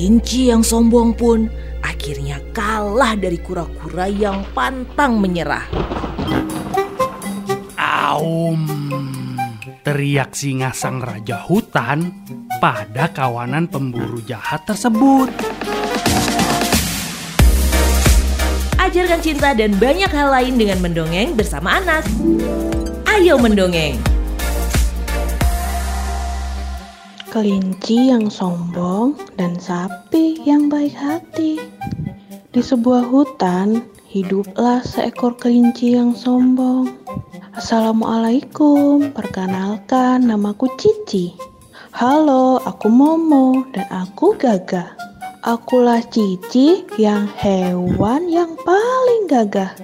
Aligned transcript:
Kelinci 0.00 0.48
yang 0.48 0.64
sombong 0.64 1.12
pun 1.12 1.44
akhirnya 1.84 2.40
kalah 2.56 3.12
dari 3.20 3.36
kura-kura 3.36 4.08
yang 4.08 4.48
pantang 4.56 5.20
menyerah. 5.20 5.68
Aum, 7.76 8.64
teriak 9.84 10.32
singa 10.32 10.72
sang 10.72 11.04
raja 11.04 11.44
hutan 11.44 12.16
pada 12.64 13.12
kawanan 13.12 13.68
pemburu 13.68 14.24
jahat 14.24 14.64
tersebut. 14.64 15.28
Ajarkan 18.80 19.20
cinta 19.20 19.52
dan 19.52 19.76
banyak 19.76 20.08
hal 20.08 20.32
lain 20.32 20.56
dengan 20.56 20.80
mendongeng 20.80 21.36
bersama 21.36 21.76
Anas. 21.76 22.08
Ayo 23.04 23.36
mendongeng. 23.36 24.00
Kelinci 27.30 28.10
yang 28.10 28.26
sombong 28.26 29.14
dan 29.38 29.54
sapi 29.54 30.42
yang 30.42 30.66
baik 30.66 30.90
hati. 30.98 31.62
Di 32.50 32.58
sebuah 32.58 33.06
hutan, 33.06 33.86
hiduplah 34.10 34.82
seekor 34.82 35.38
kelinci 35.38 35.94
yang 35.94 36.10
sombong. 36.10 36.90
Assalamualaikum, 37.54 39.14
perkenalkan 39.14 40.26
namaku 40.26 40.74
Cici. 40.74 41.38
Halo, 41.94 42.58
aku 42.66 42.90
Momo 42.90 43.62
dan 43.78 43.86
aku 43.94 44.34
Gagah. 44.34 44.98
Akulah 45.46 46.02
Cici 46.10 46.82
yang 46.98 47.30
hewan 47.38 48.26
yang 48.26 48.58
paling 48.58 49.30
gagah. 49.30 49.78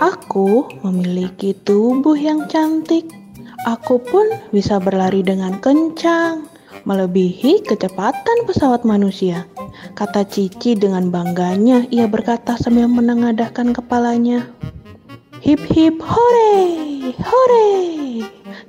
Aku 0.00 0.64
memiliki 0.80 1.52
tubuh 1.60 2.16
yang 2.16 2.48
cantik. 2.48 3.04
Aku 3.68 4.00
pun 4.00 4.32
bisa 4.48 4.80
berlari 4.80 5.20
dengan 5.20 5.60
kencang 5.60 6.48
melebihi 6.84 7.64
kecepatan 7.66 8.48
pesawat 8.48 8.84
manusia. 8.84 9.46
Kata 9.96 10.24
Cici 10.24 10.76
dengan 10.76 11.08
bangganya 11.12 11.84
ia 11.88 12.04
berkata 12.08 12.56
sambil 12.56 12.88
menengadahkan 12.88 13.72
kepalanya. 13.72 14.48
Hip 15.40 15.64
hip 15.72 15.96
hore, 16.04 16.62
hore. 17.16 17.70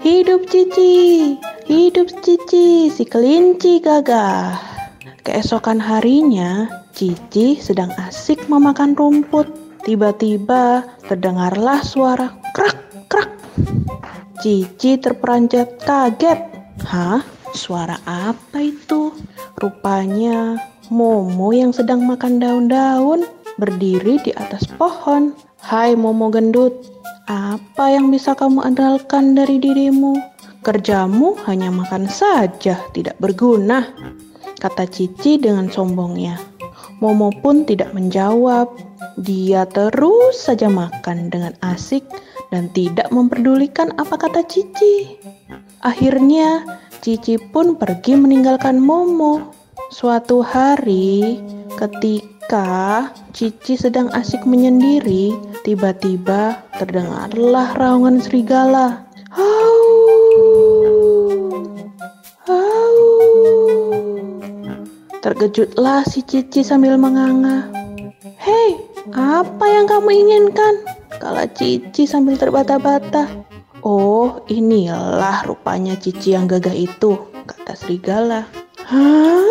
Hidup 0.02 0.50
Cici, 0.50 1.38
hidup 1.69 2.09
Cici, 2.25 2.89
si 2.89 3.03
kelinci 3.05 3.83
gagah. 3.83 4.57
Keesokan 5.22 5.78
harinya, 5.78 6.66
Cici 6.95 7.61
sedang 7.61 7.94
asik 8.07 8.50
memakan 8.50 8.97
rumput. 8.97 9.45
Tiba-tiba 9.81 10.85
terdengarlah 11.05 11.81
suara 11.85 12.33
krak 12.53 12.78
krak. 13.09 13.30
Cici 14.41 14.97
terperanjat 14.97 15.81
kaget. 15.85 16.39
Hah? 16.85 17.22
Suara 17.52 17.99
apa 18.07 18.63
itu? 18.63 19.11
Rupanya 19.59 20.55
Momo 20.91 21.52
yang 21.52 21.75
sedang 21.75 22.03
makan 22.07 22.39
daun-daun 22.39 23.27
berdiri 23.59 24.19
di 24.23 24.31
atas 24.35 24.67
pohon. 24.80 25.35
Hai 25.59 25.94
Momo 25.94 26.31
gendut, 26.31 26.73
apa 27.27 27.91
yang 27.91 28.09
bisa 28.09 28.33
kamu 28.33 28.63
andalkan 28.63 29.35
dari 29.35 29.59
dirimu? 29.59 30.16
Kerjamu 30.61 31.39
hanya 31.47 31.72
makan 31.72 32.07
saja, 32.07 32.79
tidak 32.95 33.19
berguna, 33.19 33.88
kata 34.59 34.88
Cici 34.88 35.39
dengan 35.41 35.67
sombongnya. 35.67 36.39
Momo 37.02 37.33
pun 37.41 37.66
tidak 37.66 37.91
menjawab. 37.91 38.69
Dia 39.19 39.67
terus 39.67 40.39
saja 40.39 40.72
makan 40.72 41.27
dengan 41.33 41.52
asik 41.66 42.07
dan 42.53 42.72
tidak 42.72 43.11
memperdulikan 43.11 43.91
apa 43.97 44.16
kata 44.16 44.45
Cici. 44.45 45.19
Akhirnya, 45.81 46.61
Cici 47.02 47.33
pun 47.41 47.81
pergi 47.81 48.13
meninggalkan 48.13 48.77
Momo. 48.77 49.49
Suatu 49.89 50.45
hari, 50.45 51.41
ketika 51.73 53.09
Cici 53.33 53.73
sedang 53.73 54.13
asik 54.13 54.45
menyendiri, 54.45 55.34
tiba-tiba 55.66 56.62
terdengarlah 56.78 57.73
raungan 57.73 58.22
serigala. 58.22 59.01
Hau! 59.34 59.81
Terkejutlah 65.25 66.06
si 66.06 66.22
Cici 66.22 66.62
sambil 66.62 67.01
menganga. 67.01 67.66
Hei, 68.38 68.78
apa 69.18 69.66
yang 69.66 69.89
kamu 69.89 70.22
inginkan? 70.22 70.85
Kala 71.18 71.50
Cici 71.50 72.06
sambil 72.06 72.38
terbata-bata. 72.38 73.41
Oh, 73.81 74.46
inilah 74.46 75.42
rupanya 75.50 75.97
Cici 75.97 76.38
yang 76.38 76.46
gagah 76.46 76.74
itu, 76.74 77.18
kata 77.50 77.74
serigala. 77.74 78.46
Hah? 78.86 79.42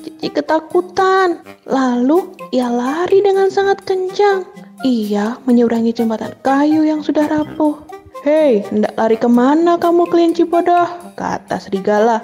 Cici 0.00 0.32
ketakutan. 0.32 1.44
Lalu 1.68 2.32
ia 2.56 2.72
lari 2.72 3.20
dengan 3.20 3.52
sangat 3.52 3.84
kencang. 3.84 4.48
Ia 4.80 5.36
menyeberangi 5.44 5.92
jembatan 5.92 6.32
kayu 6.40 6.88
yang 6.88 7.04
sudah 7.04 7.28
rapuh. 7.28 7.76
Hei, 8.24 8.64
hendak 8.72 8.96
lari 8.96 9.20
ke 9.20 9.28
mana 9.28 9.76
kamu 9.76 10.08
kelinci 10.08 10.48
bodoh? 10.48 10.88
Kata 11.16 11.60
serigala. 11.60 12.20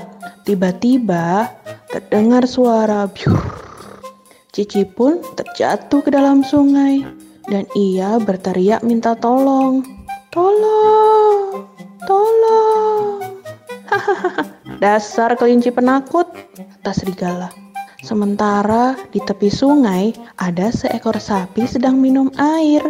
Tiba-tiba 0.49 1.53
terdengar 1.93 2.49
suara 2.49 3.05
biur. 3.13 3.45
Cici 4.57 4.89
pun 4.89 5.21
terjatuh 5.37 6.01
ke 6.01 6.09
dalam 6.09 6.41
sungai 6.41 7.05
dan 7.45 7.69
ia 7.77 8.17
berteriak 8.17 8.81
minta 8.81 9.13
tolong. 9.13 9.85
Tolong, 10.37 11.65
tolong. 12.05 13.25
Dasar 14.85 15.33
kelinci 15.33 15.73
penakut, 15.73 16.29
kata 16.77 16.93
serigala. 16.93 17.49
Sementara 18.05 19.01
di 19.09 19.25
tepi 19.25 19.49
sungai 19.49 20.13
ada 20.37 20.69
seekor 20.69 21.17
sapi 21.17 21.65
sedang 21.65 21.97
minum 21.97 22.29
air. 22.37 22.85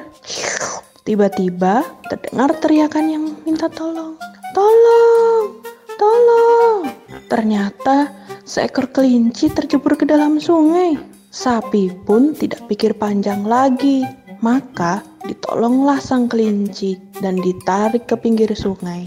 Tiba-tiba 1.07 1.87
terdengar 2.11 2.51
teriakan 2.59 3.07
yang 3.15 3.25
minta 3.47 3.71
tolong. 3.71 4.19
Tolong, 4.51 5.63
tolong. 6.03 6.91
Ternyata 7.31 8.11
seekor 8.43 8.91
kelinci 8.91 9.55
terjebur 9.55 9.95
ke 9.95 10.03
dalam 10.03 10.43
sungai. 10.43 10.99
Sapi 11.31 11.95
pun 11.95 12.35
tidak 12.35 12.67
pikir 12.67 12.91
panjang 12.99 13.47
lagi. 13.47 14.26
Maka 14.47 15.03
ditolonglah 15.27 15.99
sang 15.99 16.31
kelinci 16.31 16.95
dan 17.19 17.43
ditarik 17.43 18.07
ke 18.07 18.15
pinggir 18.15 18.55
sungai. 18.55 19.03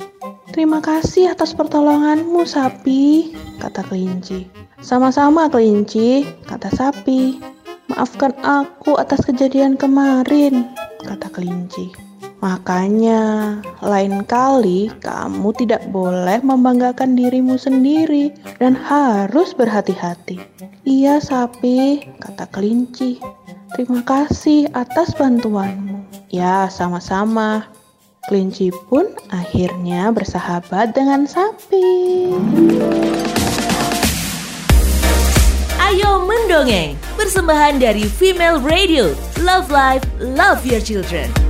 Terima 0.51 0.83
kasih 0.83 1.31
atas 1.31 1.55
pertolonganmu, 1.55 2.43
sapi, 2.43 3.31
kata 3.63 3.87
kelinci. 3.87 4.51
Sama-sama, 4.83 5.47
kelinci, 5.47 6.27
kata 6.43 6.67
sapi. 6.75 7.39
Maafkan 7.87 8.35
aku 8.43 8.99
atas 8.99 9.23
kejadian 9.23 9.79
kemarin, 9.79 10.67
kata 11.07 11.31
kelinci. 11.31 11.87
Makanya, 12.43 13.59
lain 13.79 14.27
kali 14.27 14.91
kamu 14.99 15.55
tidak 15.55 15.87
boleh 15.87 16.43
membanggakan 16.43 17.15
dirimu 17.15 17.55
sendiri 17.55 18.35
dan 18.59 18.75
harus 18.75 19.55
berhati-hati. 19.55 20.39
Iya, 20.83 21.23
sapi, 21.23 22.03
kata 22.19 22.47
kelinci. 22.51 23.23
Terima 23.77 24.01
kasih 24.01 24.69
atas 24.73 25.13
bantuanmu. 25.13 26.01
Ya, 26.33 26.69
sama-sama. 26.69 27.69
Kelinci 28.29 28.69
pun 28.89 29.09
akhirnya 29.33 30.13
bersahabat 30.13 30.93
dengan 30.93 31.25
sapi. 31.25 32.29
Ayo 35.81 36.21
mendongeng, 36.29 36.93
persembahan 37.17 37.81
dari 37.81 38.05
Female 38.05 38.61
Radio. 38.61 39.17
Love 39.41 39.73
Life, 39.73 40.05
Love 40.21 40.61
Your 40.67 40.83
Children. 40.83 41.48